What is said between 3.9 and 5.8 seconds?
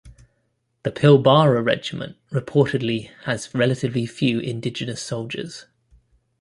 few Indigenous soldiers.